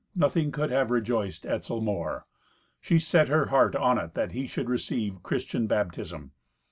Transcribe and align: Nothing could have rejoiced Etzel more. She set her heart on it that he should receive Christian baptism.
Nothing 0.15 0.51
could 0.51 0.71
have 0.71 0.89
rejoiced 0.89 1.45
Etzel 1.45 1.79
more. 1.79 2.25
She 2.79 2.97
set 2.97 3.27
her 3.27 3.49
heart 3.49 3.75
on 3.75 3.99
it 3.99 4.15
that 4.15 4.31
he 4.31 4.47
should 4.47 4.67
receive 4.67 5.21
Christian 5.21 5.67
baptism. 5.67 6.31